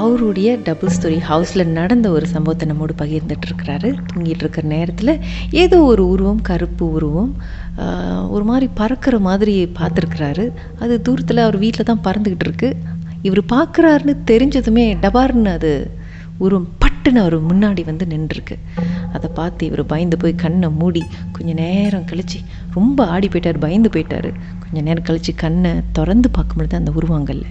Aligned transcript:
அவருடைய 0.00 0.48
double 0.66 0.92
story 0.96 1.18
ஹவுஸில் 1.28 1.72
நடந்த 1.78 2.06
ஒரு 2.16 2.26
சம்பவத்தை 2.32 2.64
நம்மோடு 2.70 2.94
பகிர்ந்துட்டு 3.00 3.46
இருக்கிறாரு 3.48 3.88
தூங்கிட்டு 4.08 4.44
இருக்கிற 4.44 4.64
நேரத்தில் 4.74 5.12
ஏதோ 5.62 5.78
ஒரு 5.92 6.02
உருவம் 6.14 6.42
கருப்பு 6.48 6.86
உருவம் 6.96 7.32
ஒரு 8.34 8.44
மாதிரி 8.50 8.66
பறக்கிற 8.80 9.16
மாதிரி 9.28 9.54
பார்த்துருக்குறாரு. 9.78 10.44
அது 10.82 10.94
தூரத்தில் 11.06 11.44
அவர் 11.46 11.58
வீட்டில் 11.64 11.88
தான் 11.90 12.04
பறந்துக்கிட்டு 12.06 12.46
இருக்கு 12.48 12.70
இவர் 13.28 13.42
பார்க்குறாருன்னு 13.54 14.14
தெரிஞ்சதுமே 14.32 14.86
டபார்னு 15.04 15.52
அது 15.58 15.72
உருவம் 16.46 16.68
பட்டுன்னு 16.82 17.20
அவர் 17.24 17.36
முன்னாடி 17.48 17.82
வந்து 17.88 18.04
நின்றுருக்கு. 18.12 18.56
அதை 19.14 19.28
பார்த்து 19.38 19.62
இவர் 19.68 19.82
பயந்து 19.92 20.16
போய் 20.22 20.40
கண்ணை 20.42 20.68
மூடி 20.80 21.02
கொஞ்ச 21.36 21.50
நேரம் 21.62 22.08
கழிச்சு 22.10 22.38
ரொம்ப 22.76 23.06
ஆடி 23.14 23.28
போயிட்டார் 23.32 23.64
பயந்து 23.64 23.90
போயிட்டார். 23.94 24.30
கொஞ்ச 24.62 24.78
நேரம் 24.88 25.06
கழித்து 25.08 25.32
கண்ணை 25.44 25.72
திறந்து 25.98 26.30
பார்க்கும்பொழுது 26.36 26.80
அந்த 26.80 26.92
உருவங்கள்ல. 26.98 27.46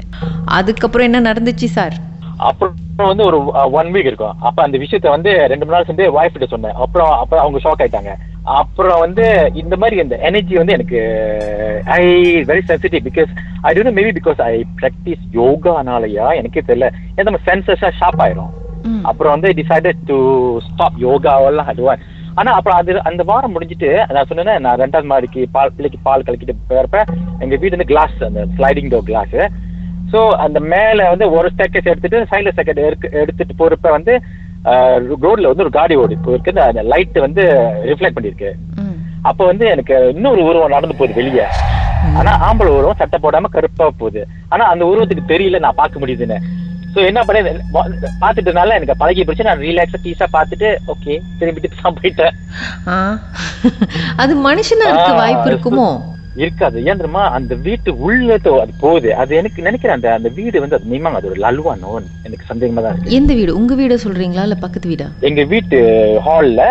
அதுக்கப்புறம் 0.60 1.08
என்ன 1.10 1.22
நடந்துச்சு 1.30 1.70
சார்? 1.78 1.98
அப்புறம் 2.38 2.76
வந்து 2.96 3.26
ஒரு 3.26 3.38
ஒன் 3.80 3.92
வீக் 3.94 4.10
இருக்கும். 4.10 4.36
அப்ப 4.40 4.64
அந்த 4.64 4.78
விஷயத்த 4.78 5.08
வந்து 5.10 5.32
ரெண்டு 5.52 5.66
மூணு 5.66 5.76
நாள் 5.76 5.86
சென்று 5.86 6.06
ஒய்ஃப் 6.18 6.36
கிட்ட 6.36 6.46
சொன்னேன். 6.46 6.76
அப்புறம் 6.86 7.12
அப்ப 7.12 7.40
அவங்க 7.40 7.60
ஷாக் 7.66 7.84
ஆயிட்டாங்க. 7.84 8.14
அப்புறம் 8.44 9.00
வந்து 9.00 9.52
இந்த 9.54 9.78
மாதிரி 9.78 10.02
இந்த 10.02 10.18
எனர்ஜி 10.30 10.56
வந்து 10.56 10.74
எனக்கு 10.74 11.00
I 11.86 12.04
very 12.50 12.62
sensitive 12.70 13.06
because 13.08 13.32
I 13.62 13.74
don't 13.76 13.98
maybe 14.00 14.14
because 14.20 14.42
I 14.42 14.54
practice 14.82 15.24
யோகானாலயா 15.40 16.28
எனக்கே 16.42 16.64
தெரியல. 16.68 16.90
ஏன் 17.18 17.28
நம்ம 17.30 17.42
சென்சஸா 17.50 17.92
ஷார்ப் 18.02 18.24
ஆயிரும். 18.26 18.54
அப்புறம் 19.10 19.34
வந்து 19.36 19.50
டிசைடட் 19.62 20.06
டு 20.06 20.18
ஸ்டாப் 20.68 20.98
யோகா 20.98 21.34
எல்லாம் 21.48 21.72
அதுவான் 21.72 22.04
ஆனா 22.40 22.52
அப்புறம் 22.58 22.80
அது 22.80 22.92
அந்த 23.10 23.22
வாரம் 23.24 23.54
முடிஞ்சிட்டு 23.56 23.90
நான் 24.16 24.28
சொன்னேன் 24.30 24.62
நான் 24.66 24.80
ரெண்டாவது 24.82 25.10
மாடிக்கு 25.12 25.48
பால் 25.56 25.74
பிள்ளைக்கு 25.76 26.00
பால் 26.04 26.26
கலக்கிட்டு 26.26 26.56
போறப்ப 26.72 27.00
எங்க 27.44 27.56
வீடு 27.56 27.76
வந்து 27.76 27.92
கிளாஸ் 27.94 28.18
அந்த 28.28 28.46
ஸ்லைடிங் 28.58 28.92
டோர் 28.94 29.08
கிளாஸ் 29.10 29.36
ஸோ 30.12 30.20
அந்த 30.46 30.60
மேல 30.74 31.08
வந்து 31.14 31.26
ஒரு 31.38 31.48
ஸ்டெக்கஸ் 31.54 31.90
எடுத்துட்டு 31.92 32.20
சைட்ல 32.32 32.54
ஸ்டெக்கெட் 32.56 32.84
எடுத்துட்டு 33.24 33.56
போறப்ப 33.62 33.92
வந்து 33.98 34.14
ரோட்ல 35.24 35.50
வந்து 35.52 35.66
ஒரு 35.66 35.74
காடி 35.78 35.96
ஓடி 36.04 36.16
போயிருக்கு. 36.26 36.54
அந்த 36.70 36.84
லைட் 36.94 37.18
வந்து 37.26 37.44
ரிஃப்ளெக்ட் 37.90 38.18
பண்ணிருக்கு. 38.18 38.52
அப்ப 39.30 39.42
வந்து 39.52 39.66
எனக்கு 39.74 39.96
இன்னொரு 40.16 40.42
உருவம் 40.50 40.74
நடந்து 40.76 40.98
போகுது 41.00 41.20
வெளியே. 41.20 41.46
ஆனா 42.20 42.32
ஆம்பளை 42.48 42.72
உருவம் 42.78 43.00
சட்டை 43.02 43.18
போடாம 43.24 43.50
கருப்பா 43.56 43.86
போகுது. 44.02 44.22
ஆனா 44.54 44.64
அந்த 44.74 44.84
உருவத்துக்கு 44.92 45.32
தெரியல 45.34 45.62
நான் 45.66 45.80
பார்க்க 45.82 46.02
முடியுதுன்னு. 46.04 46.38
சோ 46.94 47.00
என்ன 47.10 47.22
பண்ணேன் 47.28 47.58
பாத்துட்டனால 48.22 48.76
எனக்கு 48.78 49.00
பழகி 49.02 49.24
போச்சு. 49.24 49.48
நான் 49.48 49.64
ரிலாக்ஸா 49.68 50.00
பீஸா 50.06 50.28
பார்த்துட்டு 50.36 50.70
ஓகே 50.94 51.16
திரும்பிட்டு 51.40 51.96
போயிட்டேன். 52.00 52.36
அது 54.24 54.36
மனுஷனா 54.48 54.88
இருக்க 54.92 55.12
வாய்ப்பு 55.24 55.50
இருக்குமோ? 55.52 55.90
இருக்காது. 56.42 56.78
ஏன் 56.90 57.00
தெரியுமா? 57.00 57.24
அந்த 57.38 57.54
வீட்டு 57.68 57.90
உள்ள 58.08 58.28
அது 58.64 58.74
போகுது. 58.84 59.10
அது 59.22 59.32
எனக்கு 59.42 59.66
நினைக்கிறேன் 59.68 59.98
அந்த 59.98 60.10
அந்த 60.18 60.30
வீடு 60.40 60.62
வந்து 60.64 60.78
அது 60.78 60.92
நியமாங்க 60.92 61.20
அது 61.22 61.30
ஒரு 61.32 61.40
லல்வானோ 61.46 61.92
எனக்கு 62.28 62.50
சந்தேகமா 62.52 62.84
தான் 62.86 62.94
இருக்கு. 62.96 63.16
எந்த 63.20 63.32
வீடு? 63.40 63.58
உங்க 63.60 63.76
வீட 63.82 63.98
சொல்றீங்களா? 64.06 64.46
இல்ல 64.48 64.58
பக்கத்து 64.64 64.92
வீடா? 64.94 65.08
எங்க 65.30 65.44
வீட்டு 65.54 65.80
ஹால்ல 66.28 66.62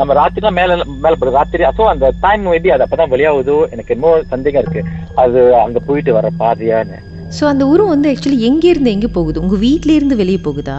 நம்ம 0.00 0.14
ராத்திரி 0.20 0.50
மேல 0.60 0.72
மேல 1.04 1.14
போடுற 1.20 1.34
ராத்திரி 1.38 1.64
சோ 1.78 1.84
அந்த 1.92 2.12
டைம் 2.24 2.42
மேபி 2.52 2.72
அது 2.74 2.84
அப்பதான் 2.86 3.12
வெளியாகுதோ? 3.14 3.58
எனக்கு 3.74 3.94
இன்னும் 3.96 4.26
சந்தேகம் 4.34 4.62
இருக்கு. 4.64 4.82
அது 5.24 5.40
அங்க 5.64 5.78
போயிட்டு 5.88 6.12
வர 6.18 6.30
பாதையான்னு. 6.42 6.98
சோ 7.38 7.44
அந்த 7.52 7.64
உருவம் 7.72 7.94
வந்து 7.94 8.10
ஆக்சுவலி 8.12 8.40
எங்க 8.50 8.64
இருந்து 8.72 8.94
எங்க 8.96 9.08
போகுது? 9.16 9.42
உங்க 9.44 9.56
வீட்ல 9.66 9.92
இருந்து 9.98 10.20
வெளியே 10.20 10.40
போகுதா? 10.48 10.78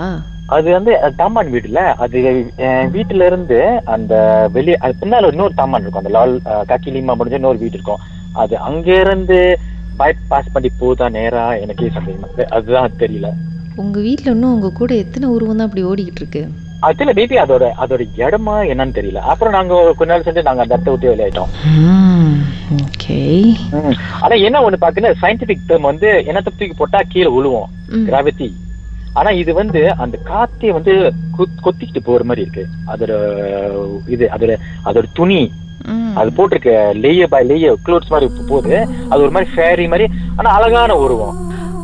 அது 0.56 0.70
வந்து 0.76 0.92
தாமான் 1.18 1.52
வீடுல 1.56 1.80
அது 2.04 2.20
வீட்டுல 2.96 3.26
இருந்து 3.30 3.58
அந்த 3.96 4.14
வெளியே 4.56 4.78
அது 4.86 4.94
பின்னால 5.02 5.30
இன்னொரு 5.34 5.54
தாமான் 5.60 5.84
இருக்கும். 5.84 6.04
அந்த 6.04 6.14
லால் 6.16 6.34
காக்கிலிமா 6.72 7.16
முடிஞ்ச 7.20 7.38
இன்னொரு 7.40 7.62
வீடு 7.64 7.78
இருக்கும். 7.78 8.02
அது 8.32 8.58
அங்க 8.58 9.00
இருந்து 9.00 9.60
பைபாஸ் 10.00 10.52
பண்ணி 10.54 10.70
போதா 10.80 11.10
நேரா 11.10 11.54
எனக்கே 11.54 11.86
சந்தேகமா. 11.86 12.42
அதுதான் 12.42 12.92
தெரியல. 13.00 13.30
உங்க 13.76 14.00
வீட்ல 14.00 14.32
இன்னும் 14.32 14.54
உங்க 14.54 14.70
கூட 14.70 14.96
எத்தனை 14.96 15.30
உருவம் 15.30 15.58
தான் 15.58 15.68
அப்படி 15.68 15.86
ஓடிக்கிட்டு 15.86 16.16
இருக்கு? 16.16 16.50
அதுல 16.80 17.14
மேபி 17.14 17.38
அதோட 17.46 17.70
அதோட 17.80 18.08
இடமா 18.18 18.68
என்னன்னு 18.72 18.96
தெரியல. 18.96 19.16
அப்புறம் 19.16 19.54
நாங்க 19.54 19.94
கொஞ்ச 19.98 20.14
நாள் 20.14 20.24
சென்று 20.24 20.44
நாங்க 20.44 20.62
அந்த 20.62 20.74
இடத்த 20.74 20.92
விட்டு 20.92 21.16
வெளியாயிட்டோம். 21.16 21.50
ஓகே. 22.76 23.54
ஆனா 24.22 24.36
என்ன 24.36 24.70
ஒண்ணு 24.70 24.74
பாத்தீங்கன்னா 24.82 25.14
சயின்டிபிக் 25.22 25.58
டேர்ம் 25.70 25.82
வந்து 25.82 26.24
என்ன 26.26 26.42
தூக்கி 26.42 26.68
போட்டா 26.68 27.00
கீழே 27.08 27.28
விழுவோம் 27.28 27.70
கிராவிட்டி 27.90 28.54
ஆனா 29.14 29.30
இது 29.30 29.54
வந்து 29.54 29.96
அந்த 29.96 30.20
காத்தே 30.26 30.70
வந்து 30.70 31.14
கொத்- 31.38 31.66
கொத்திக்கிட்டு 31.66 32.00
போற 32.04 32.24
மாதிரி 32.24 32.48
இருக்கு. 32.48 32.68
அதோட 32.88 33.12
இது 34.08 34.30
அதோட 34.38 34.58
அதோட 34.86 35.04
துணி. 35.14 35.52
அது 36.20 36.30
போட்டிருக்க 36.38 36.72
லேயர் 37.04 37.32
பை 37.34 37.42
லேயர் 37.52 37.78
க்ளோத்ஸ் 37.86 38.14
மாதிரி 38.14 38.28
போகுது 38.52 38.78
அது 39.12 39.24
ஒரு 39.26 39.34
மாதிரி 39.36 39.50
ஃபேரி 39.54 39.86
மாதிரி 39.94 40.08
ஆனா 40.38 40.50
அழகான 40.58 40.98
உருவம். 41.04 41.38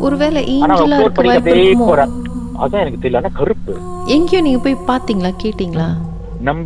ஒருவேளை 0.05 0.41
ஏஞ்சலா 0.55 0.97
இருக்க 0.99 1.27
வாய்ப்பு 1.29 2.09
அதான் 2.63 2.81
எனக்கு 2.81 3.01
தெரியல 3.03 3.21
ஆனா 3.21 3.31
கருப்பு. 3.39 3.73
எங்கேயோ 4.15 4.41
நீங்க 4.41 4.59
போய் 4.65 4.83
பாத்தீங்களா 4.89 5.31
கேட்டீங்களா? 5.43 5.87
நம்ம 6.39 6.65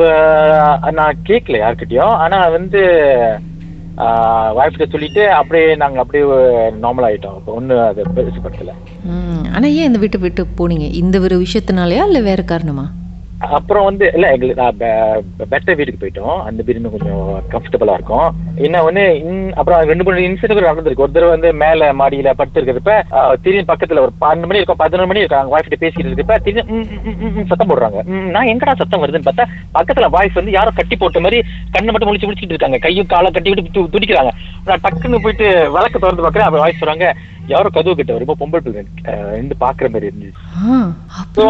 நான் 1.00 1.22
கேட்கல 1.30 1.62
யார்கிட்டயும் 1.62 2.16
ஆனா 2.24 2.40
வந்து 2.58 2.82
ஒய்ஃப்கிட்ட 4.60 4.86
சொல்லிட்டு 4.92 5.24
அப்படியே 5.38 5.70
நாங்க 5.76 5.98
அப்படியே 6.04 6.26
நார்மல் 6.84 7.08
ஆயிட்டோம். 7.08 7.40
ஒண்ணு 7.58 7.76
அதை 7.88 8.04
பெருசு 8.18 8.40
படுத்தல. 8.44 8.74
ஆனா 9.56 9.68
ஏன் 9.80 9.88
இந்த 9.90 10.00
வீட்டை 10.04 10.20
விட்டு 10.22 10.44
போனீங்க? 10.60 10.88
இந்த 11.02 11.20
ஒரு 11.20 11.38
விஷயத்தினாலயா 11.46 12.06
இல்ல 12.10 12.20
வேற 12.30 12.42
காரணமா? 12.52 12.86
அப்புறம் 13.40 13.84
வந்து 13.84 14.12
இல்ல 14.14 14.32
எங்களுக்கு 14.32 14.64
பெட்டர் 15.52 15.76
வீட்டுக்கு 15.76 16.06
போயிட்டோம். 16.06 16.44
அந்த 16.44 16.64
வீடு 16.66 16.82
இன்னும் 16.82 16.98
கொஞ்சம் 16.98 17.44
கம்ஃபர்டபுளா 17.52 17.94
இருக்கும். 17.94 18.34
என்ன 18.56 18.84
வந்து 18.84 19.02
இன்- 19.02 19.52
அப்புறம் 19.52 19.82
ரெண்டு 19.82 20.04
மூணு 20.04 20.18
இன்சிடென்ட் 20.18 20.64
நடந்திருக்கு. 20.64 20.96
ஒரு 20.96 21.12
தடவை 21.12 21.30
வந்து 21.30 21.54
மேல 21.54 21.94
மாடியில 21.94 22.32
படுத்து 22.32 22.62
இருக்கிறப்ப 22.62 23.02
திடீர்னு 23.42 23.74
பக்கத்துல 23.74 24.00
ஒரு 24.00 24.12
பன்னெண்டு 24.22 24.46
மணி 24.46 24.56
இருக்கும் 24.56 24.76
பதினொரு 24.76 25.08
மணி 25.08 25.20
இருக்கும். 25.20 25.40
அவங்க 25.40 25.58
வாய்ஃப் 25.58 25.68
கிட்ட 25.68 25.88
பேசிட்டு 25.88 26.06
இருக்கப்ப 26.06 26.36
திடீர்னு 26.36 27.46
சத்தம் 27.48 27.70
போடுறாங்க. 27.70 28.06
நான் 28.06 28.46
எங்கடா 28.46 28.76
சத்தம் 28.76 29.06
வருதுன்னு 29.06 29.28
பார்த்தா 29.32 29.46
பக்கத்துல 29.74 30.10
வாய்ஸ் 30.10 30.34
வந்து 30.34 30.52
யாரோ 30.52 30.70
கட்டி 30.76 30.96
போட்ட 30.96 31.20
மாதிரி 31.20 31.44
கண்ணை 31.72 31.94
மட்டும் 31.94 32.16
முழிச்சு 32.16 32.34
முடிச்சுட்டு 32.34 32.44
இருக்காங்க. 32.44 32.78
கையும் 32.78 33.06
காலை 33.06 33.32
கட்டி 33.32 33.50
விட்டு 33.50 33.82
துடிக்கிறாங்க. 33.82 34.30
நான் 34.66 34.80
டக்குன்னு 34.84 35.18
போயிட்டு 35.22 35.72
விளக்கு 35.72 36.00
திறந்து 36.00 36.22
பார்க்குறேன். 36.22 36.48
அப்புறம் 36.50 36.60
வாய்ஸ் 36.60 36.84
சொல்றாங்க 36.84 37.14
யாரோ 37.50 37.70
கதவு 37.70 37.96
கிட்ட 37.96 38.18
ரொம்ப 38.18 38.36
பொம்பளை 38.40 38.62
பிள்ளை 38.62 38.82
இருந்து 39.34 39.56
பாக்குற 39.62 39.88
மாதிரி 39.90 40.10
இருந்துச்சு. 40.10 40.42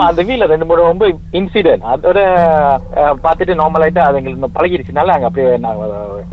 அந்த 0.06 0.22
வீட்ல 0.24 0.46
ரெண்டு 0.46 0.66
மூணு 0.66 0.82
ரொம்ப 0.84 1.06
இன்சிடென்ட் 1.34 1.86
அதோட 1.92 2.20
அஹ், 3.00 3.16
பார்த்துட்டு 3.24 3.60
நார்மல் 3.60 3.84
ஆயிட்டு 3.84 4.02
அது 4.02 4.20
எங்களுக்கு 4.20 4.56
பழகிடுச்சுனால 4.56 5.14
அங்க 5.14 5.28
அப்படியே 5.28 5.58
நாங்க 5.60 5.86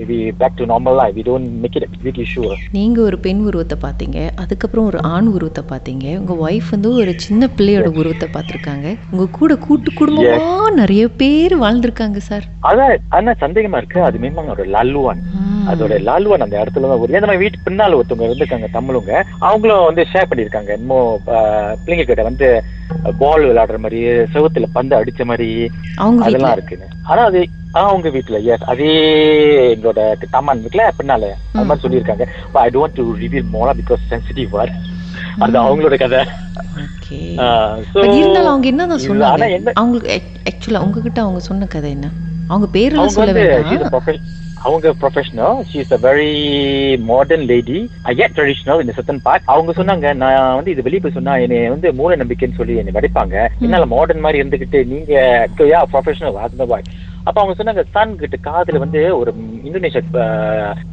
we 0.06 0.18
back 0.38 0.56
to 0.56 0.66
normal 0.66 0.84
we 1.14 1.22
don't 1.22 1.50
make 1.62 1.78
it 1.78 1.98
big 2.02 2.18
issue 2.18 2.44
நீங்க 2.72 3.00
ஒரு 3.02 3.18
பெண் 3.18 3.42
உருவத்தை 3.46 3.78
பார்த்தீங்க 3.82 4.18
அதுக்கப்புறம் 4.36 4.86
ஒரு 4.86 5.00
ஆண் 5.10 5.26
உருவத்தை 5.28 5.64
பார்த்தீங்க 5.68 6.06
உங்க 6.18 6.34
ஒய்ஃப் 6.46 6.70
வந்து 6.70 6.92
ஒரு 6.94 7.12
சின்ன 7.18 7.48
பிள்ளையோட 7.56 7.90
உருவத்தை 7.96 8.28
பார்த்திருக்காங்க. 8.28 8.86
உங்க 9.10 9.26
கூட 9.32 9.56
கூட்டு 9.58 9.90
குடும்பமா 9.92 10.36
நிறைய 10.74 11.08
பேர் 11.16 11.54
வாழ்ந்திருக்காங்க 11.56 12.18
சார். 12.22 12.44
அதான் 12.62 12.92
ஆனா 13.10 13.32
சந்தேகமா 13.40 13.76
இருக்கு. 13.76 14.02
அது 14.02 14.18
மீமாங்க 14.18 14.50
ஒரு 14.50 14.64
லல்லுவான். 14.70 15.20
அதோட 15.66 15.94
லால்வான் 16.04 16.44
அந்த 16.44 16.56
இடத்துல 16.60 16.88
தான் 16.88 17.02
ஒரு 17.02 17.16
ஏன்னா 17.16 17.36
வீட்டு 17.38 17.64
பின்னால 17.64 17.96
ஒருத்தவங்க 17.98 18.26
இருந்திருக்காங்க 18.26 18.68
தமிழுங்க. 18.74 19.12
அவங்களும் 19.40 19.86
வந்து 19.86 20.02
ஷேர் 20.12 20.28
பண்ணியிருக்காங்க. 20.30 20.72
இன்னும் 20.80 21.06
அஹ், 21.34 21.74
பிள்ளைங்க 21.80 22.04
கிட்ட 22.04 22.22
வந்து 22.22 22.48
பால் 23.20 23.44
விளையாடுற 23.44 23.78
மாதிரி 23.78 24.00
செவுத்துல 24.34 24.66
பந்து 24.72 24.94
அடிச்ச 24.96 25.24
மாதிரி. 25.24 25.48
அவங்க 25.96 26.24
அதெல்லாம் 26.26 26.56
இருக்குன்னு 26.56 26.88
ஆனா 27.06 27.22
அது 27.24 27.40
ஆ 27.74 27.82
உங்க 27.92 28.08
வீட்டுல 28.08 28.36
எஸ் 28.46 28.66
அதே 28.66 28.90
எங்களோட 29.72 30.02
தம்மான் 30.32 30.62
வீட்டுல 30.62 30.84
பின்னால. 30.98 31.24
அது 31.52 31.66
மாதிரி 31.66 31.84
சொல்லியிருக்காங்க. 31.84 32.26
ஐ 32.60 32.68
டோன்ட் 32.70 32.96
டு 32.96 33.06
ரிவீல் 33.18 33.50
மோலா 33.54 33.74
பிகாஸ் 33.80 34.08
சென்சிட்டிவ் 34.10 34.50
வார் 34.50 34.72
அது 35.40 35.56
அவங்களோட 35.58 35.96
கதை. 35.96 36.20
இருந்தாலும் 38.14 38.50
அவங்க 38.50 38.66
என்னதான் 38.66 39.04
சொன்னாங்க? 39.04 39.72
அவங்களுக்கு 39.74 40.14
ஆக்சுவலா 40.50 40.82
உங்ககிட்ட 40.86 41.20
அவங்க 41.20 41.40
சொன்ன 41.40 41.66
கதை 41.66 41.90
என்ன? 41.90 42.08
அவங்க 42.50 42.66
பேரெல்லாம் 42.74 43.04
அவங்க 43.04 43.18
சொல்ல 43.18 43.32
வேண்டாம். 43.32 44.20
அவங்க 44.66 44.90
professional 45.00 45.58
she 45.68 45.78
is 45.82 45.94
a 45.96 46.00
very 46.04 46.30
modern 47.10 47.44
lady 47.50 47.78
ஐயா 48.10 48.26
ட்ரெடிஷனல் 48.36 48.82
இந்த 48.84 48.94
சத்தன் 48.96 49.24
பார்ட் 49.26 49.50
அவங்க 49.54 49.72
சொன்னாங்க 49.78 50.14
நான் 50.14 50.56
வந்து 50.56 50.72
இது 50.74 50.86
வெளியே 50.86 51.02
போய் 51.02 51.16
சொன்னா 51.16 51.34
என்னை 51.44 51.58
வந்து 51.74 51.90
மூல 51.94 52.16
நம்பிக்கைன்னு 52.16 52.58
சொல்லி 52.60 52.76
என்னை 52.76 52.94
வடிப்பாங்க. 52.96 53.34
என்னால 53.64 53.86
மாடர்ன் 53.94 54.24
மாதிரி 54.24 54.40
இருந்துகிட்டு 54.42 54.80
நீங்க 54.86 55.12
யா 55.66 55.82
ப்ரொஃபஷனல் 55.92 56.40
அந்த 56.46 56.66
பாய் 56.66 56.86
அப்ப 57.26 57.36
அவங்க 57.40 57.54
சொன்னாங்க 57.58 57.82
சன் 57.94 58.18
கிட்ட 58.18 58.36
காதுல 58.42 58.82
வந்து 58.82 59.00
ஒரு 59.20 59.30
இந்தோனேஷியா 59.64 60.02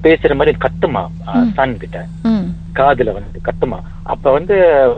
பேசுற 0.05 0.35
மாதிரி 0.35 0.53
கத்துமா 0.63 1.03
சன் 1.57 1.75
கிட்ட. 1.77 1.97
காதுல 2.75 3.13
வந்து 3.13 3.41
கத்துமா 3.45 3.79
அப்ப 4.03 4.31
வந்து 4.31 4.55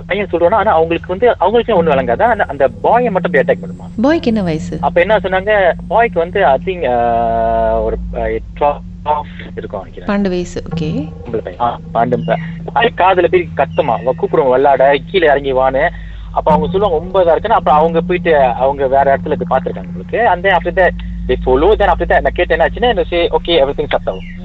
பையன் 0.08 0.28
சொல்றானா 0.32 0.54
ஆனா 0.54 0.72
அவங்களுக்கு 0.72 1.10
வந்து 1.10 1.38
அவங்களுக்கு 1.38 1.84
ஒண்ணு 1.84 1.94
விளங்காது? 1.94 2.24
அந்த 2.48 2.68
பாயை 2.68 3.10
மட்டும் 3.10 3.32
போய் 3.32 3.44
அட்டாக் 3.44 3.64
பண்ணுமா? 3.64 3.88
பாய்க்கு 4.04 4.24
என்ன 4.24 4.42
வயசு? 4.42 4.78
அப்ப 4.82 5.02
என்ன 5.02 5.18
சொன்னாங்க 5.18 5.74
பாய்க்கு 5.88 6.20
வந்து 6.20 6.46
ஐ 6.46 6.58
திங்க் 6.66 6.86
ஒரு 7.84 7.98
டுவெல் 8.14 8.82
இருக்கும் 9.56 9.92
பன்னெண்டு 10.08 10.30
வயசு 10.30 10.64
ஓகே 10.70 10.90
காதுல 13.02 13.28
போய் 13.32 13.50
கத்துமா. 13.58 13.96
கூப்பிடுவோம் 14.22 14.50
விளையாட 14.50 14.96
கீழே 15.06 15.28
இறங்கி 15.28 15.54
வான்னு. 15.54 15.90
அப்ப 16.32 16.52
அவங்க 16.52 16.68
சொல்லுவாங்க 16.72 16.98
ஒன்பதா 17.00 17.32
இருக்குன்னு. 17.32 17.58
அப்புறம் 17.58 17.80
அவங்க 17.80 18.02
போயிட்டு 18.02 18.44
அவங்க 18.64 18.88
வேற 18.88 19.18
இடத்துல 19.18 19.36
போய் 19.42 19.52
பாத்துருக்காங்க 19.54 19.88
உங்களுக்கு. 19.88 20.28
அந்த 20.28 20.92
follow 21.46 21.70
then 21.76 21.90
after 21.92 22.06
that 22.06 22.22
நான் 22.22 22.34
கேட்டேன் 22.34 22.60
என்னாச்சுன்னா 22.60 22.90
ஓகே 23.38 23.54
எவ்ரிதிங் 23.62 23.90
சத்தம் 23.90 24.20
ம் 24.38 24.45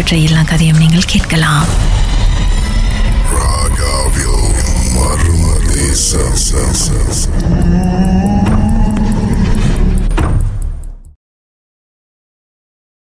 பெற்ற 0.00 0.16
எல்லா 0.18 0.42
கதையும் 0.42 0.78
நீங்கள் 0.78 1.08
கேட்கலாம் 1.08 1.66
ராகாவில் 3.34 4.38
மர்ம 4.94 5.42
தேசம் 5.66 6.36